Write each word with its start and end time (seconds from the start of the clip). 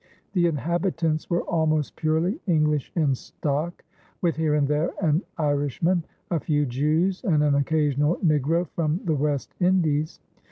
The 0.33 0.47
inhabitants 0.47 1.29
were 1.29 1.43
almost 1.43 1.95
purely 1.95 2.39
English 2.47 2.91
in 2.95 3.13
stock, 3.13 3.85
with 4.19 4.35
here 4.35 4.55
and 4.55 4.67
there 4.67 4.91
an 4.99 5.21
Irishman, 5.37 6.05
a 6.31 6.39
few 6.39 6.65
Jews, 6.65 7.23
and 7.23 7.43
an 7.43 7.53
occasional 7.53 8.15
negro 8.17 8.67
from 8.69 9.01
the 9.05 9.13
West 9.15 9.53
Indies. 9.59 10.19